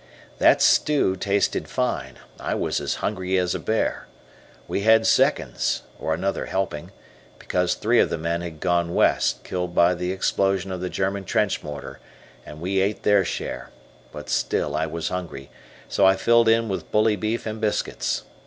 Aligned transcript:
That 0.39 0.63
stew 0.63 1.15
tasted 1.15 1.67
fine, 1.67 2.17
I 2.39 2.55
was 2.55 2.81
as 2.81 2.95
hungry 3.05 3.37
as 3.37 3.53
a 3.53 3.59
bear. 3.59 4.07
We 4.67 4.81
had 4.81 5.05
"seconds," 5.05 5.83
or 5.99 6.15
another 6.15 6.47
helping, 6.47 6.89
because 7.37 7.75
three 7.75 7.99
of 7.99 8.09
the 8.09 8.17
men 8.17 8.41
had 8.41 8.59
gone 8.59 8.95
"West," 8.95 9.43
killed 9.43 9.75
by 9.75 9.93
the 9.93 10.11
explosion 10.11 10.71
of 10.71 10.81
the 10.81 10.89
German 10.89 11.23
trench 11.23 11.61
mortar, 11.61 11.99
and 12.47 12.59
we 12.59 12.79
ate 12.79 13.03
their 13.03 13.23
share, 13.23 13.69
but 14.11 14.27
still 14.27 14.75
I 14.75 14.87
was 14.87 15.09
hungry, 15.09 15.51
so 15.87 16.03
I 16.03 16.15
filled 16.15 16.49
in 16.49 16.67
with 16.67 16.91
bully 16.91 17.15
beef 17.15 17.45
and 17.45 17.61
biscuits. 17.61 18.23